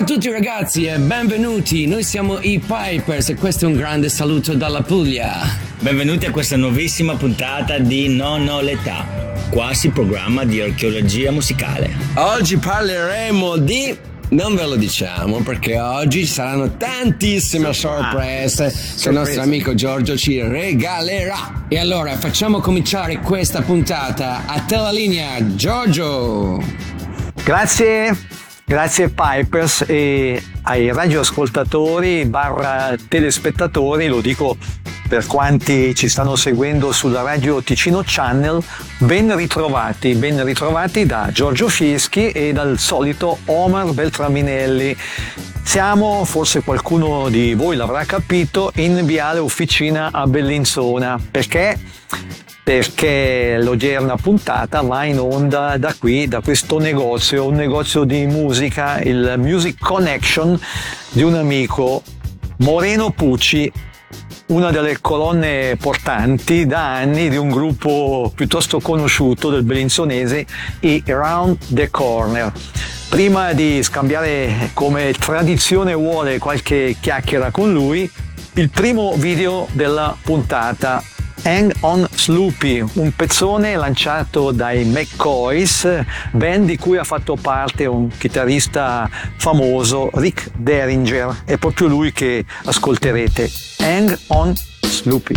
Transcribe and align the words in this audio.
a 0.00 0.04
tutti 0.04 0.30
ragazzi 0.30 0.86
e 0.86 0.98
benvenuti, 0.98 1.86
noi 1.86 2.02
siamo 2.02 2.38
i 2.40 2.58
Pipers 2.58 3.28
e 3.28 3.34
questo 3.34 3.66
è 3.66 3.68
un 3.68 3.74
grande 3.74 4.08
saluto 4.08 4.54
dalla 4.54 4.80
Puglia. 4.80 5.42
Benvenuti 5.78 6.24
a 6.24 6.30
questa 6.30 6.56
nuovissima 6.56 7.16
puntata 7.16 7.76
di 7.76 8.08
Non 8.08 8.48
ho 8.48 8.62
l'età, 8.62 9.06
quasi 9.50 9.90
programma 9.90 10.44
di 10.44 10.58
archeologia 10.62 11.30
musicale. 11.30 11.94
Oggi 12.14 12.56
parleremo 12.56 13.58
di 13.58 13.94
non 14.30 14.54
ve 14.54 14.64
lo 14.64 14.76
diciamo 14.76 15.42
perché 15.42 15.78
oggi 15.78 16.24
saranno 16.24 16.78
tantissime 16.78 17.70
sorprese 17.74 18.66
ah, 18.66 18.70
che 18.70 19.08
il 19.08 19.14
nostro 19.14 19.42
amico 19.42 19.74
Giorgio 19.74 20.16
ci 20.16 20.40
regalerà. 20.40 21.66
E 21.68 21.78
allora 21.78 22.16
facciamo 22.16 22.60
cominciare 22.60 23.18
questa 23.18 23.60
puntata. 23.60 24.46
A 24.46 24.60
te 24.60 24.76
la 24.76 24.92
linea, 24.92 25.54
Giorgio. 25.54 26.62
Grazie, 27.44 28.16
grazie 28.70 29.08
Pipers 29.08 29.82
e 29.88 30.40
ai 30.62 30.92
radioascoltatori 30.92 32.24
barra 32.26 32.94
telespettatori, 33.08 34.06
lo 34.06 34.20
dico 34.20 34.56
per 35.08 35.26
quanti 35.26 35.92
ci 35.96 36.08
stanno 36.08 36.36
seguendo 36.36 36.92
sulla 36.92 37.22
radio 37.22 37.60
Ticino 37.64 38.04
Channel, 38.06 38.62
ben 38.98 39.34
ritrovati, 39.34 40.14
ben 40.14 40.44
ritrovati 40.44 41.04
da 41.04 41.30
Giorgio 41.32 41.66
Fieschi 41.66 42.30
e 42.30 42.52
dal 42.52 42.78
solito 42.78 43.38
Omar 43.46 43.90
Beltraminelli. 43.90 44.96
Siamo, 45.64 46.24
forse 46.24 46.62
qualcuno 46.62 47.28
di 47.28 47.54
voi 47.54 47.74
l'avrà 47.74 48.04
capito, 48.04 48.70
in 48.76 49.04
Viale 49.04 49.40
Officina 49.40 50.10
a 50.12 50.28
Bellinzona. 50.28 51.20
Perché? 51.28 51.76
Perché 52.70 53.58
l'odierna 53.60 54.14
puntata 54.14 54.80
va 54.82 55.02
in 55.02 55.18
onda 55.18 55.76
da 55.76 55.92
qui, 55.92 56.28
da 56.28 56.40
questo 56.40 56.78
negozio, 56.78 57.48
un 57.48 57.54
negozio 57.54 58.04
di 58.04 58.26
musica, 58.26 59.00
il 59.00 59.34
Music 59.38 59.76
Connection 59.80 60.56
di 61.08 61.22
un 61.24 61.34
amico 61.34 62.04
Moreno 62.58 63.10
Pucci 63.10 63.72
una 64.46 64.70
delle 64.70 65.00
colonne 65.00 65.76
portanti 65.80 66.64
da 66.64 66.94
anni 66.94 67.28
di 67.28 67.36
un 67.36 67.48
gruppo 67.48 68.30
piuttosto 68.36 68.78
conosciuto 68.78 69.50
del 69.50 69.64
bellinzonese, 69.64 70.46
i 70.82 71.02
Round 71.06 71.58
the 71.74 71.90
Corner. 71.90 72.52
Prima 73.08 73.52
di 73.52 73.82
scambiare 73.82 74.70
come 74.74 75.12
tradizione 75.18 75.92
vuole 75.94 76.38
qualche 76.38 76.94
chiacchiera 77.00 77.50
con 77.50 77.72
lui, 77.72 78.08
il 78.54 78.70
primo 78.70 79.14
video 79.16 79.66
della 79.72 80.16
puntata 80.22 81.02
Hang 81.42 81.72
on 81.80 82.06
Sloopy, 82.10 82.84
un 82.94 83.12
pezzone 83.16 83.74
lanciato 83.74 84.50
dai 84.52 84.84
McCoys, 84.84 86.04
band 86.32 86.66
di 86.66 86.76
cui 86.76 86.98
ha 86.98 87.04
fatto 87.04 87.36
parte 87.40 87.86
un 87.86 88.08
chitarrista 88.08 89.08
famoso, 89.36 90.10
Rick 90.14 90.50
Derringer. 90.56 91.42
È 91.44 91.56
proprio 91.56 91.88
lui 91.88 92.12
che 92.12 92.44
ascolterete. 92.64 93.50
Hang 93.78 94.18
on 94.28 94.52
Sloopy. 94.80 95.34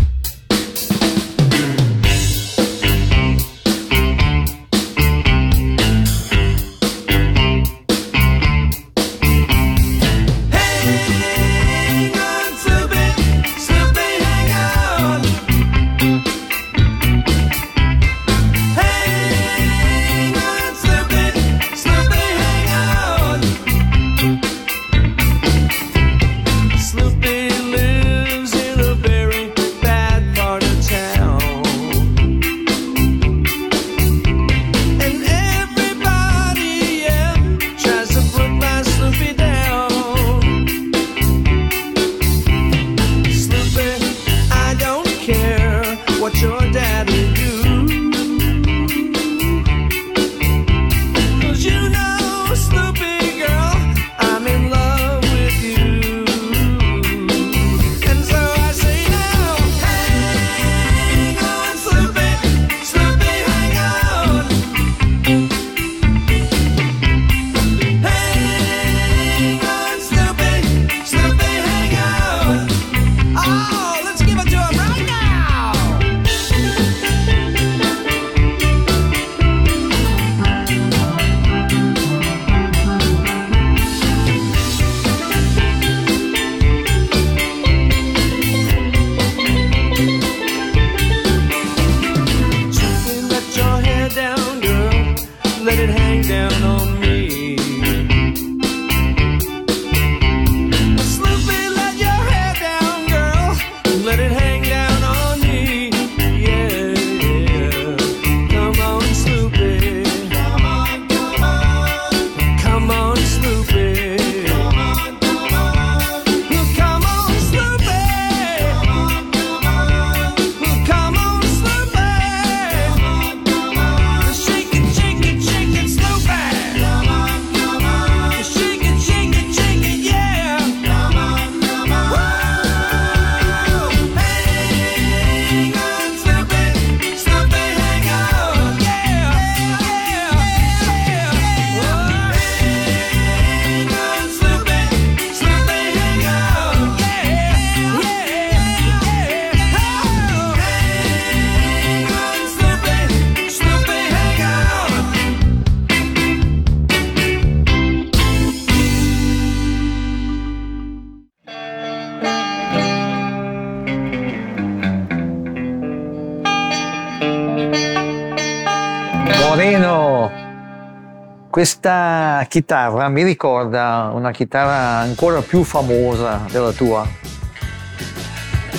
Questa 171.53 172.43
chitarra 172.49 173.09
mi 173.09 173.23
ricorda 173.23 174.09
una 174.11 174.31
chitarra 174.31 174.97
ancora 175.01 175.39
più 175.43 175.61
famosa 175.61 176.47
della 176.49 176.71
tua. 176.71 177.07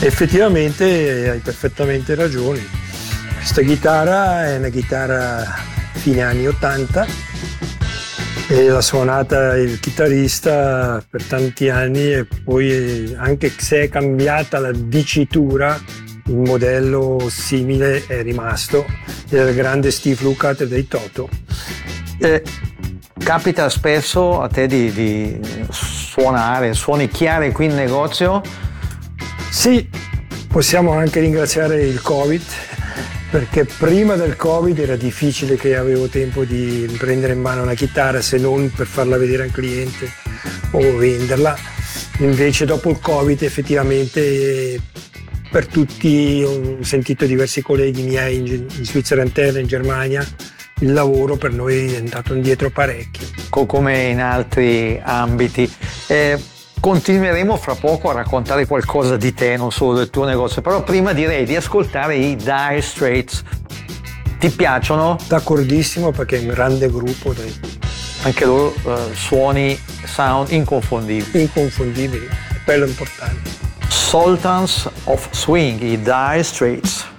Effettivamente 0.00 1.30
hai 1.30 1.38
perfettamente 1.38 2.16
ragione. 2.16 2.66
Questa 3.36 3.62
chitarra 3.62 4.46
è 4.46 4.56
una 4.56 4.70
chitarra 4.70 5.44
fine 5.92 6.22
anni 6.22 6.48
80 6.48 7.06
e 8.48 8.66
l'ha 8.66 8.80
suonata 8.80 9.56
il 9.56 9.78
chitarrista 9.78 11.00
per 11.08 11.22
tanti 11.22 11.68
anni 11.68 12.12
e 12.12 12.26
poi 12.42 13.14
anche 13.16 13.52
se 13.56 13.82
è 13.82 13.88
cambiata 13.88 14.58
la 14.58 14.72
dicitura 14.72 15.80
il 16.26 16.38
modello 16.38 17.28
simile 17.28 18.04
è 18.08 18.20
rimasto 18.22 18.84
del 19.28 19.54
grande 19.54 19.92
Steve 19.92 20.24
Lukather 20.24 20.66
dei 20.66 20.88
Toto. 20.88 21.28
Eh, 22.18 22.42
capita 23.18 23.68
spesso 23.68 24.40
a 24.40 24.48
te 24.48 24.66
di, 24.66 24.92
di 24.92 25.40
suonare, 25.70 26.74
suoni 26.74 27.08
chiare 27.08 27.52
qui 27.52 27.66
in 27.66 27.74
negozio? 27.74 28.42
Sì, 29.50 29.88
possiamo 30.48 30.92
anche 30.92 31.20
ringraziare 31.20 31.82
il 31.82 32.00
Covid 32.00 32.42
perché 33.34 33.64
prima 33.64 34.14
del 34.14 34.36
Covid 34.36 34.78
era 34.78 34.94
difficile 34.94 35.56
che 35.56 35.74
avevo 35.74 36.06
tempo 36.06 36.44
di 36.44 36.88
prendere 36.96 37.32
in 37.32 37.40
mano 37.40 37.62
una 37.62 37.74
chitarra 37.74 38.22
se 38.22 38.38
non 38.38 38.70
per 38.70 38.86
farla 38.86 39.16
vedere 39.16 39.42
al 39.42 39.50
cliente 39.50 40.08
o 40.70 40.96
venderla. 40.96 41.56
Invece 42.18 42.64
dopo 42.64 42.90
il 42.90 43.00
Covid 43.00 43.42
effettivamente 43.42 44.80
per 45.50 45.66
tutti 45.66 46.44
ho 46.46 46.82
sentito 46.84 47.26
diversi 47.26 47.60
colleghi 47.60 48.02
miei 48.02 48.36
in, 48.36 48.46
in 48.46 48.84
Svizzera 48.84 49.22
interna, 49.22 49.58
in 49.58 49.66
Germania, 49.66 50.24
il 50.80 50.92
lavoro 50.92 51.36
per 51.36 51.52
noi 51.52 51.94
è 51.94 51.98
andato 51.98 52.34
indietro 52.34 52.70
parecchio. 52.70 53.26
Come 53.66 54.04
in 54.04 54.20
altri 54.20 55.00
ambiti. 55.02 55.72
Eh, 56.08 56.38
continueremo 56.80 57.56
fra 57.56 57.74
poco 57.74 58.10
a 58.10 58.12
raccontare 58.12 58.66
qualcosa 58.66 59.16
di 59.16 59.32
te, 59.32 59.56
non 59.56 59.72
solo 59.72 59.94
del 59.94 60.10
tuo 60.10 60.24
negozio, 60.24 60.60
però 60.60 60.82
prima 60.82 61.12
direi 61.12 61.44
di 61.44 61.56
ascoltare 61.56 62.16
i 62.16 62.36
Dire 62.36 62.80
Straits. 62.82 63.42
Ti 64.38 64.50
piacciono? 64.50 65.16
D'accordissimo 65.26 66.10
perché 66.10 66.36
è 66.36 66.40
un 66.40 66.48
grande 66.48 66.90
gruppo. 66.90 67.32
Dai. 67.32 67.52
Anche 68.22 68.44
loro 68.44 68.74
uh, 68.82 69.14
suoni, 69.14 69.78
sound 70.04 70.50
inconfondibili. 70.50 71.42
Inconfondibili, 71.42 72.26
è 72.26 72.62
quello 72.64 72.86
importante. 72.86 73.50
Sultans 73.88 74.88
of 75.04 75.28
Swing, 75.32 75.80
i 75.80 76.00
Dire 76.00 76.42
Straits. 76.42 77.12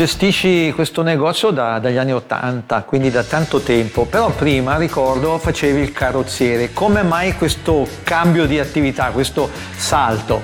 Gestisci 0.00 0.72
questo 0.74 1.02
negozio 1.02 1.50
da- 1.50 1.78
dagli 1.78 1.98
anni 1.98 2.14
80, 2.14 2.84
quindi 2.84 3.10
da 3.10 3.22
tanto 3.22 3.60
tempo, 3.60 4.06
però 4.06 4.30
prima 4.30 4.78
ricordo 4.78 5.36
facevi 5.36 5.78
il 5.78 5.92
carrozziere. 5.92 6.72
Come 6.72 7.02
mai 7.02 7.34
questo 7.34 7.86
cambio 8.02 8.46
di 8.46 8.58
attività, 8.58 9.10
questo 9.10 9.50
salto? 9.76 10.40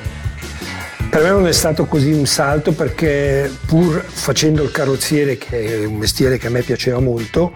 Per 1.08 1.22
me 1.22 1.30
non 1.30 1.46
è 1.46 1.52
stato 1.52 1.86
così 1.86 2.12
un 2.12 2.26
salto 2.26 2.72
perché 2.72 3.50
pur 3.64 4.04
facendo 4.04 4.62
il 4.62 4.70
carrozziere, 4.70 5.38
che 5.38 5.64
è 5.64 5.86
un 5.86 5.94
mestiere 5.94 6.36
che 6.36 6.48
a 6.48 6.50
me 6.50 6.60
piaceva 6.60 7.00
molto, 7.00 7.50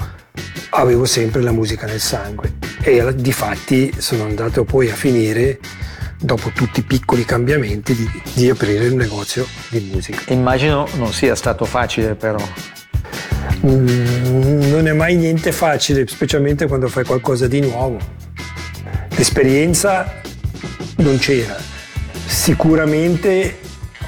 avevo 0.70 1.04
sempre 1.04 1.42
la 1.42 1.52
musica 1.52 1.84
nel 1.84 2.00
sangue 2.00 2.54
e 2.80 3.14
di 3.14 3.32
fatti 3.32 3.92
sono 3.98 4.24
andato 4.24 4.64
poi 4.64 4.88
a 4.88 4.94
finire, 4.94 5.58
dopo 6.20 6.50
tutti 6.50 6.80
i 6.80 6.82
piccoli 6.82 7.24
cambiamenti, 7.24 7.94
di, 7.94 8.08
di 8.34 8.50
aprire 8.50 8.88
un 8.88 8.96
negozio 8.96 9.46
di 9.70 9.90
musica. 9.90 10.32
Immagino 10.32 10.86
non 10.96 11.12
sia 11.12 11.34
stato 11.34 11.64
facile 11.64 12.14
però. 12.14 12.38
Mm, 13.66 14.70
non 14.70 14.86
è 14.86 14.92
mai 14.92 15.16
niente 15.16 15.50
facile, 15.50 16.06
specialmente 16.06 16.66
quando 16.66 16.88
fai 16.88 17.04
qualcosa 17.04 17.48
di 17.48 17.60
nuovo. 17.60 17.98
L'esperienza 19.16 20.20
non 20.96 21.18
c'era. 21.18 21.56
Sicuramente 22.26 23.58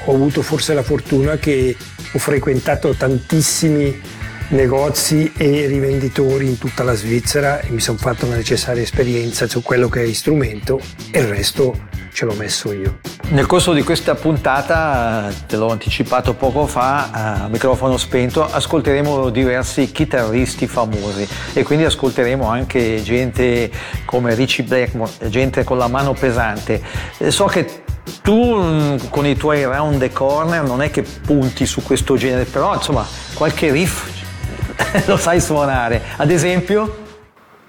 ho 0.04 0.14
avuto 0.14 0.42
forse 0.42 0.74
la 0.74 0.82
fortuna 0.82 1.36
che 1.36 1.74
ho 2.12 2.18
frequentato 2.18 2.94
tantissimi 2.94 4.00
negozi 4.48 5.32
e 5.36 5.66
rivenditori 5.66 6.46
in 6.46 6.58
tutta 6.58 6.82
la 6.82 6.94
Svizzera 6.94 7.60
e 7.60 7.70
mi 7.70 7.80
sono 7.80 7.96
fatto 7.96 8.26
la 8.26 8.36
necessaria 8.36 8.82
esperienza 8.82 9.48
su 9.48 9.62
quello 9.62 9.88
che 9.88 10.04
è 10.04 10.12
strumento 10.12 10.78
e 11.10 11.20
il 11.20 11.26
resto 11.26 11.90
ce 12.12 12.24
l'ho 12.24 12.34
messo 12.34 12.72
io. 12.72 12.98
Nel 13.30 13.46
corso 13.46 13.72
di 13.72 13.82
questa 13.82 14.14
puntata, 14.14 15.30
te 15.46 15.56
l'ho 15.56 15.70
anticipato 15.70 16.34
poco 16.34 16.66
fa, 16.66 17.10
a 17.10 17.48
microfono 17.48 17.96
spento, 17.96 18.44
ascolteremo 18.44 19.30
diversi 19.30 19.90
chitarristi 19.90 20.66
famosi 20.66 21.26
e 21.54 21.62
quindi 21.62 21.86
ascolteremo 21.86 22.46
anche 22.46 23.00
gente 23.02 23.70
come 24.04 24.34
Richie 24.34 24.64
Blackmore, 24.64 25.10
gente 25.28 25.64
con 25.64 25.78
la 25.78 25.88
mano 25.88 26.12
pesante. 26.12 26.82
Eh, 27.18 27.30
So 27.30 27.46
che 27.46 27.84
tu 28.20 28.56
mm, 28.56 28.96
con 29.08 29.26
i 29.26 29.36
tuoi 29.36 29.64
round 29.64 29.98
the 29.98 30.10
corner 30.10 30.62
non 30.62 30.82
è 30.82 30.90
che 30.90 31.02
punti 31.02 31.64
su 31.64 31.82
questo 31.82 32.16
genere, 32.16 32.44
però 32.44 32.74
insomma 32.74 33.06
qualche 33.34 33.70
riff 33.70 34.06
lo 35.06 35.16
sai 35.16 35.40
suonare. 35.40 36.02
Ad 36.16 36.30
esempio? 36.30 36.98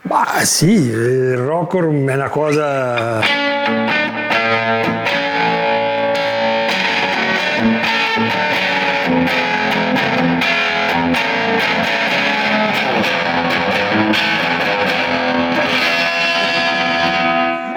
Ma 0.02 0.26
sì, 0.44 0.72
il 0.74 1.38
rocker 1.38 1.84
è 1.84 1.88
una 1.88 2.28
cosa 2.28 3.22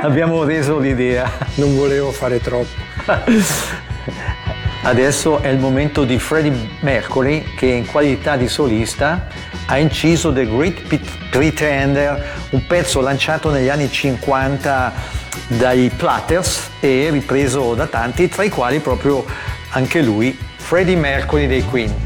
Abbiamo 0.07 0.45
reso 0.45 0.79
l'idea. 0.79 1.29
non 1.57 1.75
volevo 1.75 2.13
fare 2.13 2.41
troppo. 2.41 2.69
Adesso 4.85 5.41
è 5.41 5.49
il 5.49 5.59
momento 5.59 6.05
di 6.05 6.17
Freddie 6.21 6.69
Mercury 6.79 7.43
che 7.57 7.67
in 7.67 7.87
qualità 7.87 8.37
di 8.37 8.47
solista 8.47 9.27
ha 9.67 9.79
inciso 9.79 10.33
The 10.33 10.47
Great 10.47 10.83
Pit- 10.83 11.29
Pretender, 11.29 12.25
un 12.51 12.65
pezzo 12.69 13.01
lanciato 13.01 13.51
negli 13.51 13.69
anni 13.69 13.91
50 13.91 14.93
dai 15.49 15.91
Platters 15.95 16.71
e 16.79 17.09
ripreso 17.11 17.75
da 17.75 17.89
tanti, 17.89 18.29
tra 18.29 18.45
i 18.45 18.49
quali 18.49 18.79
proprio 18.79 19.25
anche 19.71 20.03
lui, 20.03 20.39
Freddie 20.55 20.95
Mercury 20.95 21.49
dei 21.49 21.65
Queen. 21.65 22.06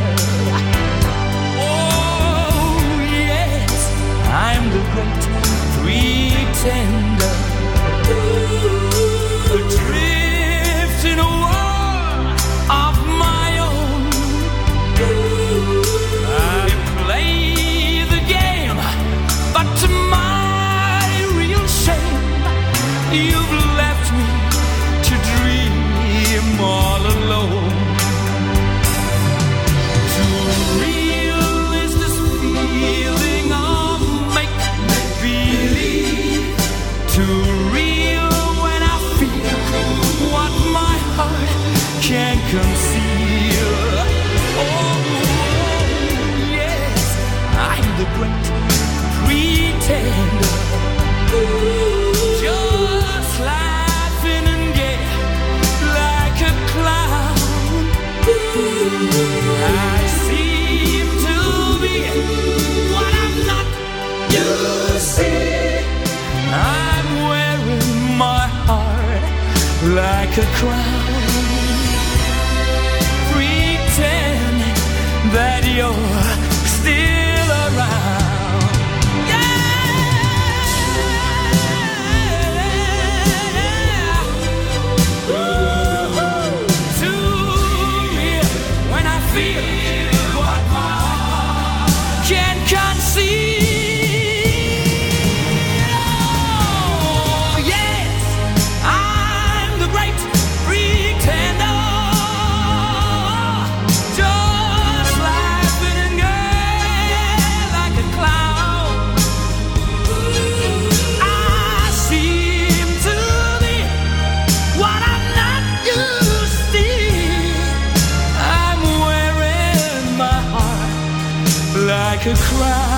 like 122.23 122.37
a 122.37 122.39
crown. 122.39 122.90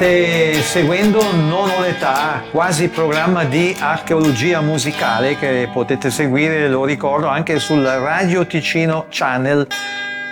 State 0.00 0.62
seguendo 0.62 1.20
Non 1.30 1.68
ho 1.68 1.80
l'età, 1.82 2.44
quasi 2.50 2.88
programma 2.88 3.44
di 3.44 3.76
archeologia 3.78 4.62
musicale 4.62 5.36
che 5.36 5.68
potete 5.70 6.08
seguire, 6.08 6.70
lo 6.70 6.86
ricordo, 6.86 7.26
anche 7.26 7.58
sul 7.58 7.84
Radio 7.84 8.46
Ticino 8.46 9.08
Channel. 9.10 9.66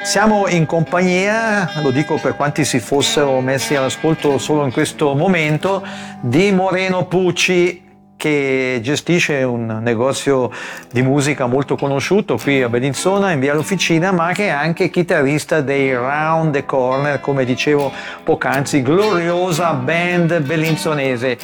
Siamo 0.04 0.48
in 0.48 0.64
compagnia, 0.64 1.70
lo 1.82 1.90
dico 1.90 2.16
per 2.16 2.34
quanti 2.34 2.64
si 2.64 2.80
fossero 2.80 3.42
messi 3.42 3.74
all'ascolto 3.74 4.38
solo 4.38 4.64
in 4.64 4.72
questo 4.72 5.14
momento, 5.14 5.86
di 6.22 6.50
Moreno 6.50 7.04
Pucci, 7.04 7.87
che 8.18 8.80
gestisce 8.82 9.44
un 9.44 9.78
negozio 9.80 10.50
di 10.90 11.02
musica 11.02 11.46
molto 11.46 11.76
conosciuto 11.76 12.36
qui 12.36 12.60
a 12.60 12.68
Bellinzona 12.68 13.30
in 13.30 13.40
via 13.40 13.54
l'Officina, 13.54 14.10
ma 14.10 14.32
che 14.32 14.46
è 14.46 14.50
anche 14.50 14.90
chitarrista 14.90 15.62
dei 15.62 15.94
Round 15.94 16.52
the 16.52 16.66
Corner, 16.66 17.20
come 17.20 17.46
dicevo 17.46 17.90
poc'anzi, 18.24 18.82
gloriosa 18.82 19.72
band 19.72 20.40
bellinzonese. 20.40 21.38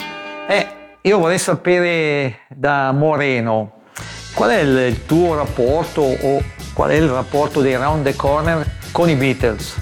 Eh, 0.49 0.67
io 1.01 1.19
vorrei 1.19 1.39
sapere 1.39 2.41
da 2.49 2.91
Moreno 2.91 3.83
qual 4.35 4.51
è 4.51 4.61
il 4.61 5.07
tuo 5.07 5.37
rapporto 5.37 6.01
o 6.03 6.43
qual 6.73 6.91
è 6.91 6.95
il 6.95 7.09
rapporto 7.09 7.61
dei 7.61 7.77
Round 7.77 8.05
the 8.05 8.17
Corner 8.17 8.69
con 8.91 9.09
i 9.09 9.15
Beatles? 9.15 9.77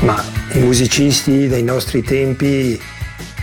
Ma 0.00 0.22
i 0.52 0.60
musicisti 0.60 1.46
dei 1.46 1.62
nostri 1.62 2.02
tempi, 2.02 2.80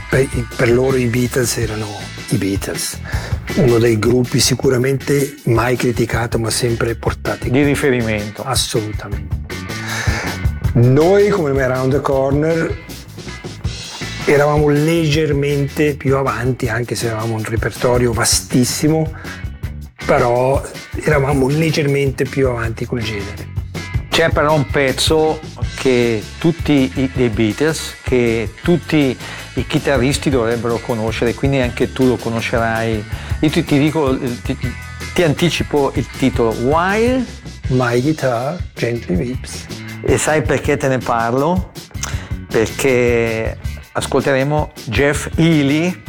per, 0.09 0.27
per 0.55 0.71
loro 0.71 0.97
i 0.97 1.05
Beatles 1.05 1.55
erano 1.57 2.10
i 2.31 2.37
Beatles, 2.37 2.99
uno 3.55 3.77
dei 3.77 3.99
gruppi 3.99 4.39
sicuramente 4.39 5.35
mai 5.45 5.75
criticato 5.75 6.39
ma 6.39 6.49
sempre 6.49 6.95
portati 6.95 7.49
di 7.49 7.63
riferimento. 7.63 8.43
Assolutamente. 8.43 9.39
Noi 10.73 11.29
come 11.29 11.61
Around 11.61 11.91
the 11.93 12.01
Corner 12.01 12.77
eravamo 14.25 14.69
leggermente 14.69 15.95
più 15.95 16.15
avanti, 16.15 16.69
anche 16.69 16.95
se 16.95 17.09
avevamo 17.09 17.35
un 17.35 17.43
repertorio 17.43 18.13
vastissimo, 18.13 19.11
però 20.05 20.61
eravamo 21.03 21.49
leggermente 21.49 22.23
più 22.23 22.47
avanti 22.47 22.85
col 22.85 23.01
genere. 23.01 23.49
C'è 24.09 24.29
però 24.29 24.53
un 24.53 24.67
pezzo 24.67 25.39
che 25.75 26.21
tutti 26.37 26.91
i 26.95 27.09
dei 27.13 27.29
Beatles, 27.29 27.95
che 28.03 28.51
tutti 28.61 29.17
i 29.55 29.65
chitarristi 29.65 30.29
dovrebbero 30.29 30.77
conoscere, 30.79 31.33
quindi 31.33 31.59
anche 31.59 31.91
tu 31.91 32.07
lo 32.07 32.15
conoscerai. 32.15 33.03
Io 33.39 33.49
ti, 33.49 33.63
ti 33.63 33.77
dico, 33.77 34.17
ti, 34.17 34.57
ti, 35.13 35.23
anticipo 35.23 35.91
il 35.95 36.07
titolo 36.07 36.51
While 36.51 37.25
My 37.69 38.01
Guitar 38.01 38.57
Gently 38.73 39.15
Weeps. 39.15 39.65
E 40.03 40.17
sai 40.17 40.41
perché 40.41 40.77
te 40.77 40.87
ne 40.87 40.99
parlo? 40.99 41.71
Perché 42.47 43.57
ascolteremo 43.91 44.71
Jeff 44.85 45.27
Healy, 45.35 46.01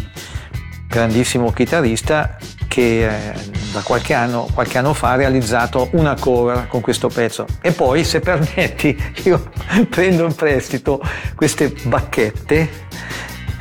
grandissimo 0.86 1.50
chitarrista, 1.52 2.36
che 2.68 3.06
eh, 3.06 3.34
da 3.72 3.80
qualche 3.80 4.14
anno, 4.14 4.48
qualche 4.54 4.78
anno, 4.78 4.94
fa 4.94 5.10
ha 5.10 5.16
realizzato 5.16 5.88
una 5.92 6.14
cover 6.14 6.68
con 6.68 6.80
questo 6.80 7.08
pezzo. 7.08 7.46
E 7.60 7.72
poi, 7.72 8.04
se 8.04 8.20
permetti, 8.20 8.96
io 9.24 9.50
prendo 9.88 10.24
in 10.24 10.34
prestito 10.34 11.00
queste 11.34 11.72
bacchette 11.84 12.90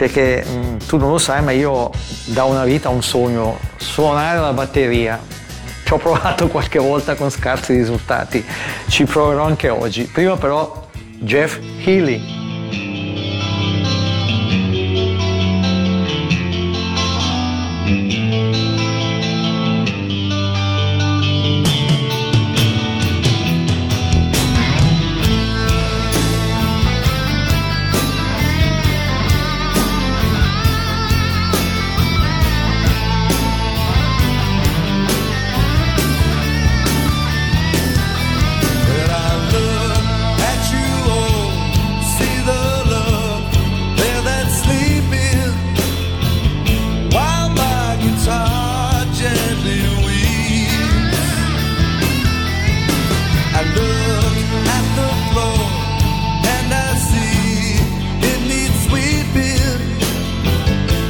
perché 0.01 0.43
mh, 0.43 0.51
mm, 0.51 0.77
tu 0.87 0.97
non 0.97 1.11
lo 1.11 1.19
sai, 1.19 1.43
ma 1.43 1.51
io 1.51 1.91
da 2.25 2.45
una 2.45 2.63
vita 2.63 2.89
ho 2.89 2.91
un 2.91 3.03
sogno, 3.03 3.59
suonare 3.75 4.39
la 4.39 4.51
batteria. 4.51 5.19
Ci 5.83 5.93
ho 5.93 5.97
provato 5.97 6.47
qualche 6.49 6.79
volta 6.79 7.13
con 7.13 7.29
scarsi 7.29 7.75
risultati, 7.75 8.43
ci 8.87 9.03
proverò 9.05 9.43
anche 9.43 9.69
oggi. 9.69 10.05
Prima 10.05 10.37
però 10.37 10.87
Jeff 11.19 11.59
Healy. 11.85 12.50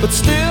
but 0.01 0.11
still 0.11 0.50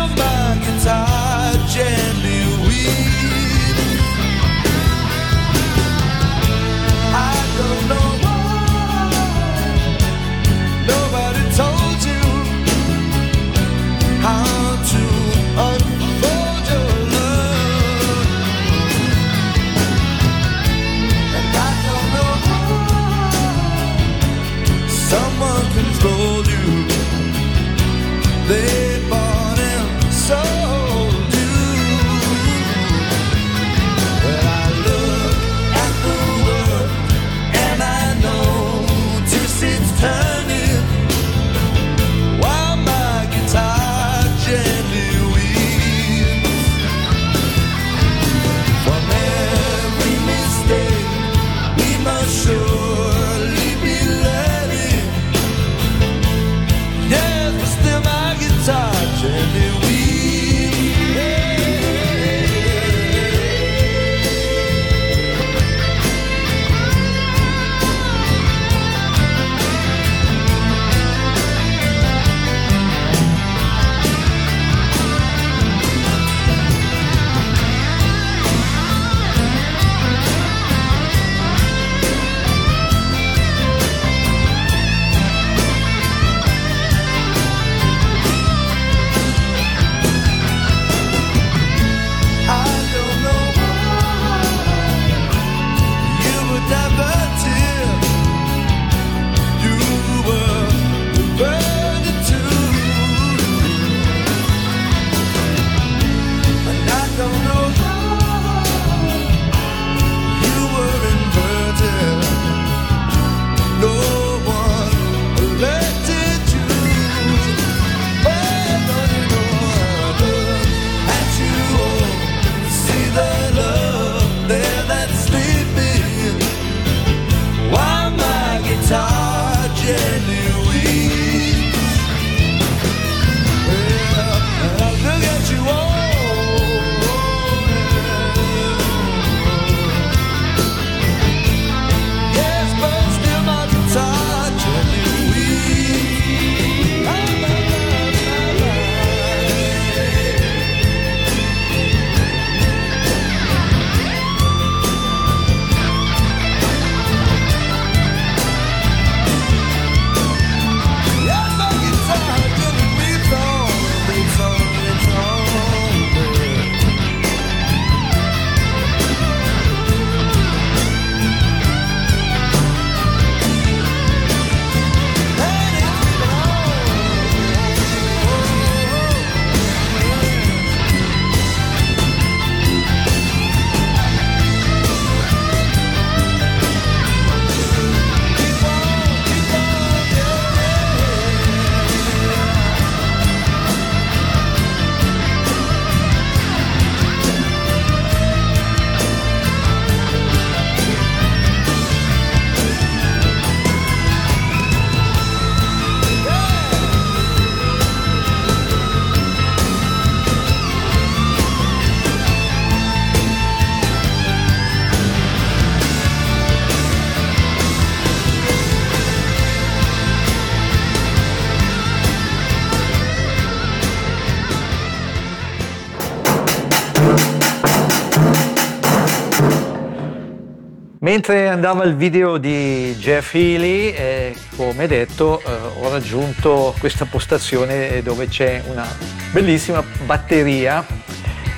Mentre 231.10 231.48
andava 231.48 231.82
il 231.82 231.96
video 231.96 232.38
di 232.38 232.94
Jeff 232.96 233.34
Healy, 233.34 233.88
eh, 233.88 234.36
come 234.54 234.86
detto, 234.86 235.40
eh, 235.40 235.50
ho 235.80 235.90
raggiunto 235.90 236.72
questa 236.78 237.04
postazione 237.04 238.00
dove 238.00 238.28
c'è 238.28 238.62
una 238.70 238.86
bellissima 239.32 239.82
batteria. 240.04 240.86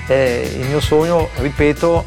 Eh, 0.06 0.56
il 0.58 0.68
mio 0.68 0.80
sogno, 0.80 1.28
ripeto, 1.36 2.06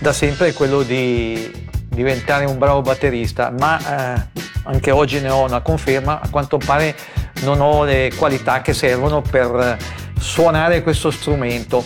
da 0.00 0.14
sempre 0.14 0.48
è 0.48 0.52
quello 0.54 0.82
di 0.82 1.68
diventare 1.90 2.46
un 2.46 2.56
bravo 2.56 2.80
batterista, 2.80 3.50
ma 3.50 4.16
eh, 4.16 4.40
anche 4.62 4.90
oggi 4.90 5.20
ne 5.20 5.28
ho 5.28 5.44
una 5.44 5.60
conferma, 5.60 6.20
a 6.22 6.30
quanto 6.30 6.56
pare 6.56 6.96
non 7.42 7.60
ho 7.60 7.84
le 7.84 8.10
qualità 8.16 8.62
che 8.62 8.72
servono 8.72 9.20
per 9.20 9.76
suonare 10.18 10.82
questo 10.82 11.10
strumento. 11.10 11.84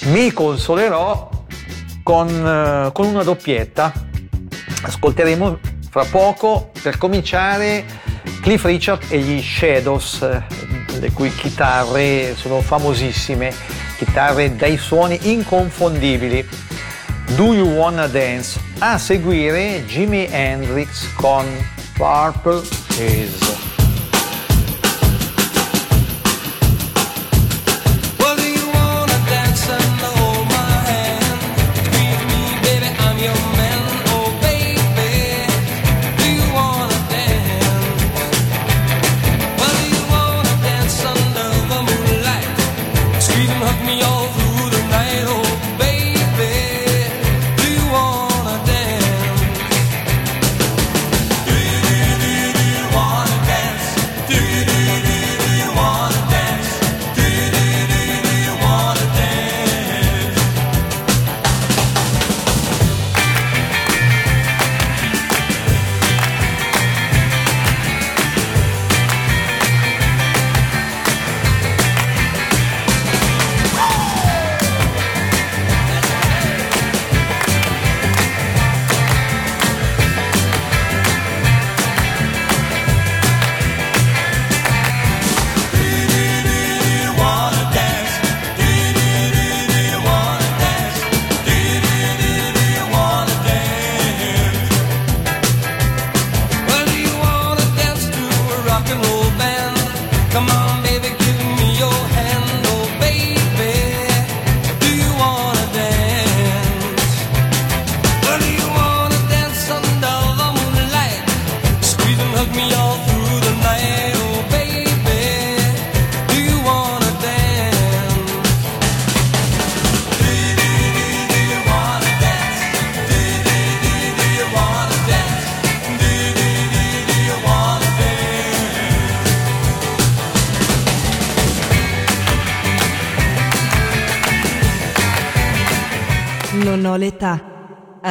Mi 0.00 0.30
consolerò 0.34 1.30
con, 2.02 2.28
eh, 2.28 2.92
con 2.92 3.06
una 3.06 3.22
doppietta 3.22 4.04
ascolteremo 4.82 5.58
fra 5.90 6.04
poco 6.04 6.70
per 6.80 6.98
cominciare 6.98 7.84
Cliff 8.40 8.64
Richard 8.64 9.04
e 9.08 9.18
gli 9.18 9.42
Shadows, 9.42 10.20
le 11.00 11.12
cui 11.12 11.34
chitarre 11.34 12.34
sono 12.36 12.60
famosissime, 12.60 13.52
chitarre 13.96 14.54
dai 14.56 14.76
suoni 14.76 15.18
inconfondibili. 15.32 16.46
Do 17.36 17.54
You 17.54 17.68
Wanna 17.74 18.06
Dance? 18.06 18.58
A 18.78 18.96
seguire 18.96 19.84
Jimi 19.86 20.26
Hendrix 20.30 21.12
con 21.14 21.44
Purple 21.94 22.62
Haze. 22.90 23.67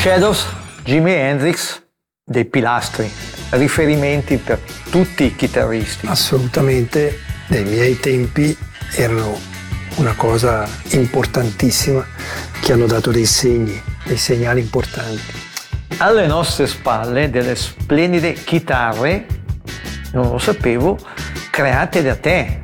Shadows, 0.00 0.46
Jimi 0.82 1.12
Hendrix, 1.12 1.82
dei 2.24 2.46
pilastri, 2.46 3.12
riferimenti 3.50 4.38
per 4.38 4.58
tutti 4.88 5.24
i 5.24 5.36
chitarristi. 5.36 6.06
Assolutamente, 6.06 7.20
nei 7.48 7.64
miei 7.64 8.00
tempi 8.00 8.56
erano 8.96 9.38
una 9.96 10.14
cosa 10.14 10.66
importantissima 10.92 12.02
che 12.62 12.72
hanno 12.72 12.86
dato 12.86 13.10
dei 13.10 13.26
segni, 13.26 13.78
dei 14.04 14.16
segnali 14.16 14.60
importanti. 14.60 15.20
Alle 15.98 16.26
nostre 16.26 16.66
spalle 16.66 17.28
delle 17.28 17.54
splendide 17.54 18.32
chitarre, 18.32 19.26
non 20.12 20.30
lo 20.30 20.38
sapevo, 20.38 20.98
create 21.50 22.02
da 22.02 22.16
te. 22.16 22.62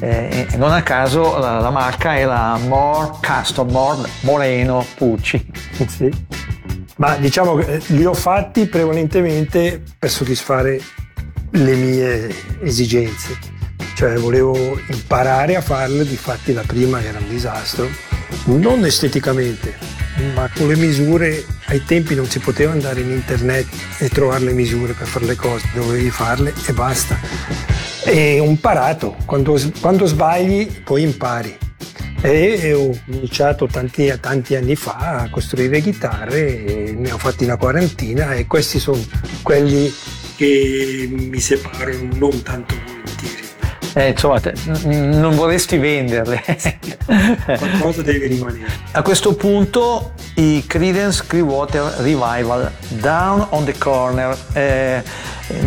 Eh, 0.00 0.46
non 0.56 0.72
a 0.72 0.82
caso 0.82 1.38
la, 1.38 1.60
la 1.60 1.70
marca 1.70 2.16
è 2.16 2.24
la 2.24 2.56
More 2.56 3.10
Custom, 3.20 3.70
More 3.70 4.08
Moreno 4.22 4.86
Pucci. 4.96 5.52
Sì. 5.86 6.47
Ma 6.98 7.16
diciamo 7.16 7.54
che 7.54 7.74
eh, 7.74 7.82
li 7.88 8.04
ho 8.04 8.14
fatti 8.14 8.66
prevalentemente 8.66 9.82
per 9.98 10.10
soddisfare 10.10 10.80
le 11.50 11.74
mie 11.74 12.34
esigenze. 12.62 13.38
Cioè 13.94 14.16
volevo 14.16 14.78
imparare 14.90 15.56
a 15.56 15.60
farle, 15.60 16.04
difatti 16.04 16.52
la 16.52 16.62
prima 16.66 17.02
era 17.02 17.18
un 17.18 17.28
disastro, 17.28 17.88
non 18.44 18.84
esteticamente, 18.84 19.76
ma 20.34 20.48
con 20.54 20.68
le 20.68 20.76
misure, 20.76 21.44
ai 21.66 21.84
tempi 21.84 22.14
non 22.14 22.26
si 22.26 22.38
poteva 22.40 22.72
andare 22.72 23.00
in 23.00 23.10
internet 23.10 23.66
e 23.98 24.08
trovare 24.08 24.44
le 24.44 24.52
misure 24.52 24.92
per 24.92 25.06
fare 25.06 25.24
le 25.24 25.36
cose, 25.36 25.68
dovevi 25.74 26.10
farle 26.10 26.52
e 26.66 26.72
basta. 26.72 27.18
E 28.04 28.40
ho 28.40 28.44
imparato, 28.44 29.16
quando, 29.24 29.60
quando 29.80 30.06
sbagli 30.06 30.82
poi 30.82 31.02
impari. 31.02 31.58
E 32.20 32.72
ho 32.72 32.90
iniziato 33.06 33.66
tanti, 33.66 34.12
tanti 34.20 34.56
anni 34.56 34.74
fa 34.74 35.20
a 35.20 35.30
costruire 35.30 35.80
chitarre, 35.80 36.92
ne 36.92 37.12
ho 37.12 37.18
fatti 37.18 37.44
una 37.44 37.56
quarantina 37.56 38.34
e 38.34 38.46
questi 38.46 38.80
sono 38.80 39.04
quelli 39.42 39.92
che 40.36 41.08
mi 41.10 41.38
separano 41.38 42.08
non 42.14 42.42
tanto. 42.42 42.87
Eh, 43.98 44.10
insomma, 44.10 44.38
te- 44.38 44.54
n- 44.84 45.18
non 45.18 45.34
vorresti 45.34 45.76
venderle. 45.76 46.40
Qualcosa 47.44 48.02
deve 48.02 48.28
rimanere. 48.28 48.66
A 48.92 49.02
questo 49.02 49.34
punto 49.34 50.12
i 50.34 50.62
Creedence 50.68 51.24
Clearwater 51.26 51.82
Revival, 51.98 52.70
Down 52.90 53.44
on 53.50 53.64
the 53.64 53.76
Corner. 53.76 54.36
Eh, 54.52 55.02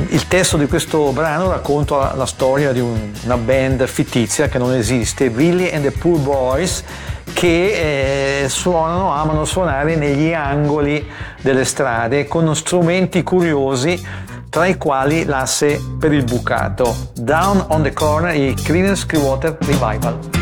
il 0.10 0.28
testo 0.30 0.56
di 0.56 0.67
questo 0.67 1.12
brano 1.12 1.50
racconta 1.50 1.98
la, 1.98 2.13
la 2.15 2.26
storia 2.26 2.72
di 2.72 2.80
un- 2.80 3.12
una 3.26 3.36
band 3.36 3.86
fittizia 3.86 4.48
che 4.48 4.58
non 4.58 4.74
esiste, 4.74 5.30
Billy 5.30 5.70
and 5.70 5.84
the 5.84 5.91
Poor 5.91 6.17
Boys, 6.17 6.86
che 7.34 8.44
eh, 8.44 8.50
suonano, 8.50 9.12
amano 9.13 9.44
suonare 9.44 9.98
negli 9.98 10.32
angoli 10.32 11.06
delle 11.41 11.65
strade 11.65 12.28
con 12.30 12.56
strumenti 12.56 13.24
curiosi 13.24 14.30
tra 14.51 14.67
i 14.67 14.75
quali 14.75 15.23
l'asse 15.23 15.79
per 15.97 16.11
il 16.11 16.25
bucato. 16.25 16.93
Down 17.13 17.63
on 17.69 17.83
the 17.83 17.93
Corner, 17.93 18.35
i 18.35 18.53
Creedence 18.53 19.05
Clearwater 19.05 19.57
Revival. 19.61 20.40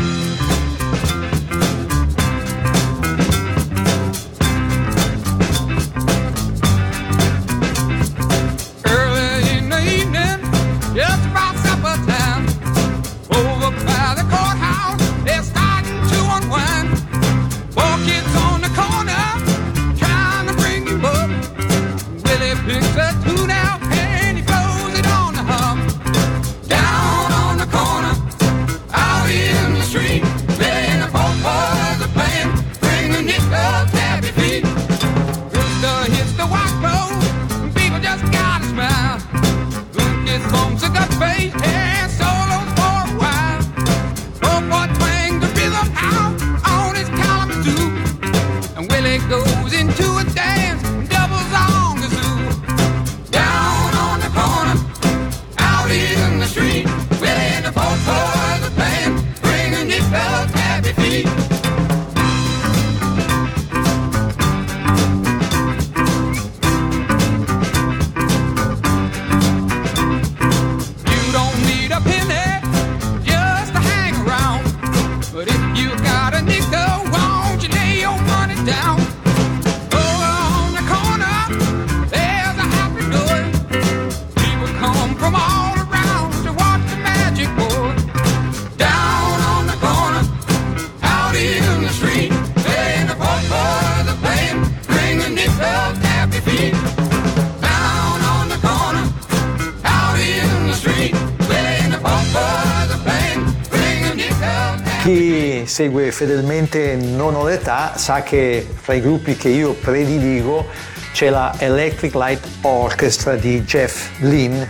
Segue 105.80 106.12
fedelmente 106.12 106.94
Non 106.94 107.34
ho 107.34 107.46
l'età 107.46 107.96
sa 107.96 108.22
che 108.22 108.68
fra 108.70 108.92
i 108.92 109.00
gruppi 109.00 109.34
che 109.34 109.48
io 109.48 109.72
prediligo 109.72 110.66
c'è 111.14 111.30
la 111.30 111.54
Electric 111.56 112.14
Light 112.14 112.46
Orchestra 112.60 113.34
di 113.34 113.62
Jeff 113.62 114.10
Lynne, 114.18 114.68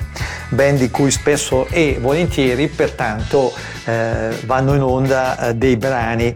band 0.50 0.78
di 0.78 0.88
cui 0.88 1.10
spesso 1.10 1.66
e 1.66 1.98
volentieri 2.00 2.68
pertanto 2.68 3.52
eh, 3.86 4.38
vanno 4.44 4.74
in 4.74 4.82
onda 4.82 5.48
eh, 5.48 5.54
dei 5.56 5.76
brani. 5.76 6.32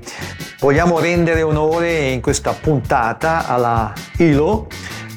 Vogliamo 0.58 0.98
rendere 0.98 1.42
onore 1.42 2.08
in 2.08 2.20
questa 2.20 2.52
puntata 2.52 3.46
alla 3.46 3.92
ILO 4.18 4.66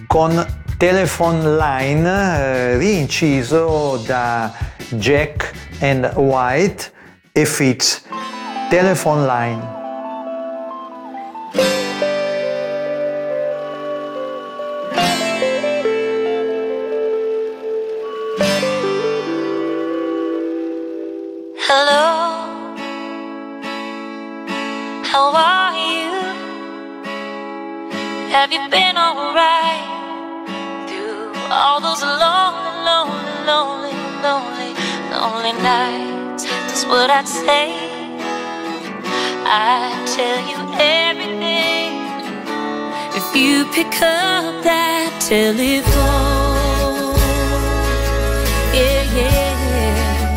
con 0.06 0.46
Telephone 0.78 1.58
Line 1.58 2.10
eh, 2.10 2.78
rinciso 2.78 4.00
da 4.06 4.54
Jack 4.90 5.52
and 5.80 6.12
White 6.14 6.92
e 7.32 7.44
Fitz. 7.46 8.06
Telephone 8.70 9.26
Line. 9.26 9.62
Hello, 21.64 22.44
how 25.06 25.32
are 25.32 25.74
you? 25.74 26.12
Have 28.36 28.52
you 28.52 28.68
been 28.70 28.98
alright 28.98 29.88
through 30.90 31.32
all 31.50 31.80
those 31.80 32.04
lonely, 32.04 32.84
lonely, 32.84 33.32
lonely, 33.48 33.94
lonely, 34.22 34.76
lonely 35.10 35.54
nights? 35.64 36.44
That's 36.44 36.84
what 36.84 37.10
I'd 37.10 37.30
say. 37.30 37.87
I'd 39.50 40.06
tell 40.14 40.40
you 40.50 40.58
everything 40.78 42.04
if 43.16 43.34
you 43.34 43.64
pick 43.72 43.94
up 44.02 44.62
that 44.66 45.22
telephone. 45.22 47.16
Yeah, 48.76 49.04
yeah. 49.16 50.36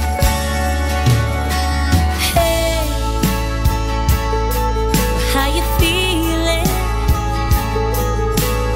Hey, 2.31 2.87
how 5.33 5.49
you 5.57 5.65
feeling? 5.81 6.69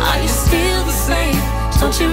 Are 0.02 0.20
you 0.20 0.28
still 0.28 0.84
the 0.84 0.92
same? 0.92 1.40
Don't 1.78 1.96
you 2.00 2.08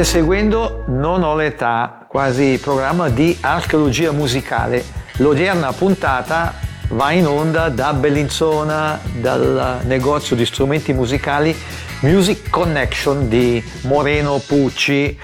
State 0.00 0.04
seguendo 0.04 0.84
Non 0.86 1.22
ho 1.22 1.36
l'età, 1.36 2.06
quasi 2.08 2.58
programma 2.58 3.10
di 3.10 3.36
archeologia 3.40 4.12
musicale. 4.12 4.82
L'odierna 5.16 5.72
puntata 5.72 6.54
va 6.90 7.10
in 7.12 7.26
onda 7.26 7.68
da 7.68 7.92
Bellinzona, 7.92 8.98
dal 9.20 9.80
negozio 9.84 10.34
di 10.36 10.46
strumenti 10.46 10.94
musicali 10.94 11.54
Music 12.00 12.48
Connection 12.48 13.28
di 13.28 13.62
Moreno 13.82 14.38
Pucci. 14.38 15.18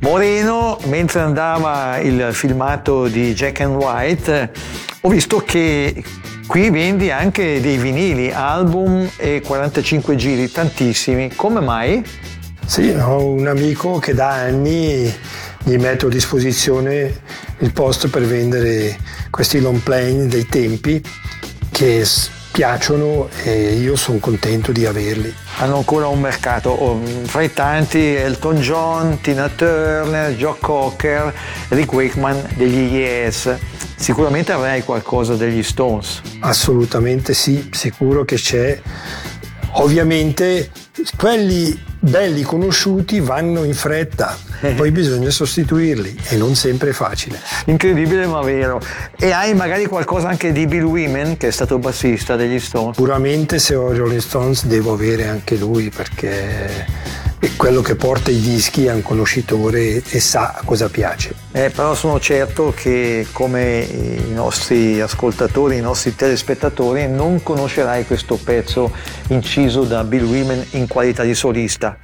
Moreno, 0.00 0.78
mentre 0.84 1.20
andava 1.20 1.98
il 1.98 2.28
filmato 2.32 3.06
di 3.06 3.32
Jack 3.32 3.60
and 3.60 3.74
White, 3.74 4.52
ho 5.00 5.08
visto 5.08 5.38
che 5.38 6.04
qui 6.46 6.68
vendi 6.68 7.10
anche 7.10 7.58
dei 7.58 7.78
vinili, 7.78 8.30
album 8.30 9.08
e 9.16 9.40
45 9.40 10.14
giri, 10.16 10.50
tantissimi. 10.50 11.32
Come 11.34 11.60
mai? 11.60 12.04
Sì, 12.66 12.90
ho 12.90 13.26
un 13.26 13.46
amico 13.46 13.98
che 13.98 14.14
da 14.14 14.30
anni 14.30 15.12
gli 15.62 15.76
metto 15.76 16.06
a 16.06 16.10
disposizione 16.10 17.20
il 17.58 17.72
posto 17.72 18.08
per 18.08 18.22
vendere 18.22 18.98
questi 19.30 19.60
long 19.60 19.80
plane 19.80 20.26
dei 20.26 20.46
tempi 20.46 21.02
che 21.70 22.04
piacciono 22.50 23.28
e 23.42 23.74
io 23.74 23.96
sono 23.96 24.18
contento 24.18 24.72
di 24.72 24.86
averli. 24.86 25.32
hanno 25.58 25.76
ancora 25.76 26.06
un 26.06 26.20
mercato, 26.20 26.70
oh, 26.70 27.00
fra 27.24 27.42
i 27.42 27.52
tanti 27.52 27.98
Elton 27.98 28.56
John, 28.60 29.20
Tina 29.20 29.48
Turner, 29.48 30.32
Joe 30.32 30.56
Cocker, 30.58 31.34
Rick 31.68 31.92
Wakeman 31.92 32.50
degli 32.56 32.92
Yes. 32.94 33.52
Sicuramente 33.96 34.52
avrai 34.52 34.82
qualcosa 34.82 35.34
degli 35.34 35.62
Stones. 35.62 36.20
Assolutamente 36.40 37.34
sì, 37.34 37.68
sicuro 37.72 38.24
che 38.24 38.36
c'è. 38.36 38.80
Ovviamente 39.76 40.70
quelli 41.16 41.78
belli 41.98 42.42
conosciuti 42.42 43.18
vanno 43.18 43.64
in 43.64 43.74
fretta, 43.74 44.36
poi 44.76 44.90
bisogna 44.90 45.30
sostituirli 45.30 46.16
e 46.28 46.36
non 46.36 46.54
sempre 46.54 46.90
è 46.90 46.92
facile. 46.92 47.40
Incredibile 47.66 48.26
ma 48.26 48.40
vero. 48.42 48.80
E 49.18 49.32
hai 49.32 49.54
magari 49.54 49.86
qualcosa 49.86 50.28
anche 50.28 50.52
di 50.52 50.66
Bill 50.66 50.84
Women, 50.84 51.36
che 51.36 51.48
è 51.48 51.50
stato 51.50 51.78
bassista 51.78 52.36
degli 52.36 52.60
Stones. 52.60 52.96
Sicuramente 52.96 53.58
se 53.58 53.74
ho 53.74 53.92
Rolling 53.92 54.20
Stones 54.20 54.66
devo 54.66 54.92
avere 54.92 55.26
anche 55.26 55.56
lui 55.56 55.90
perché 55.90 56.86
è 57.44 57.56
quello 57.56 57.82
che 57.82 57.94
porta 57.94 58.30
i 58.30 58.40
dischi 58.40 58.86
è 58.86 58.92
un 58.92 59.02
conoscitore 59.02 60.02
e 60.02 60.18
sa 60.18 60.62
cosa 60.64 60.88
piace. 60.88 61.34
Eh, 61.52 61.68
però 61.68 61.94
sono 61.94 62.18
certo 62.18 62.72
che 62.74 63.26
come 63.32 63.80
i 63.80 64.32
nostri 64.32 64.98
ascoltatori, 64.98 65.76
i 65.76 65.82
nostri 65.82 66.14
telespettatori, 66.14 67.06
non 67.06 67.42
conoscerai 67.42 68.06
questo 68.06 68.38
pezzo 68.42 68.90
inciso 69.28 69.82
da 69.82 70.04
Bill 70.04 70.24
Women 70.24 70.64
in 70.70 70.88
qualità 70.88 71.22
di 71.22 71.34
solista. 71.34 71.98